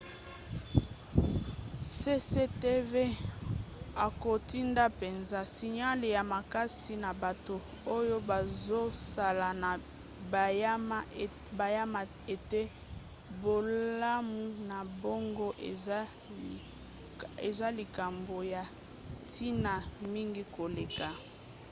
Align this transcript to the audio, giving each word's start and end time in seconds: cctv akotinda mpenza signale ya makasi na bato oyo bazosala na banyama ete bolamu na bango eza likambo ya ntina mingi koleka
cctv 1.97 2.93
akotinda 4.05 4.83
mpenza 4.93 5.39
signale 5.55 6.07
ya 6.17 6.23
makasi 6.33 6.93
na 7.03 7.11
bato 7.23 7.55
oyo 7.97 8.17
bazosala 8.29 9.47
na 9.63 9.71
banyama 11.59 12.01
ete 12.33 12.61
bolamu 13.43 14.39
na 14.69 14.79
bango 15.01 15.49
eza 17.49 17.67
likambo 17.77 18.37
ya 18.53 18.63
ntina 19.25 19.73
mingi 20.13 20.43
koleka 20.55 21.07